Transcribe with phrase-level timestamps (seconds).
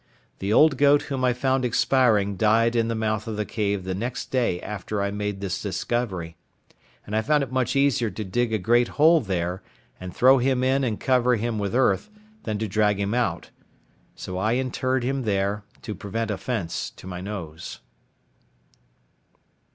[0.39, 3.93] The old goat whom I found expiring died in the mouth of the cave the
[3.93, 6.37] next day after I made this discovery;
[7.05, 9.61] and I found it much easier to dig a great hole there,
[9.99, 12.09] and throw him in and cover him with earth,
[12.45, 13.51] than to drag him out;
[14.15, 17.79] so I interred him there, to prevent offence to my nose.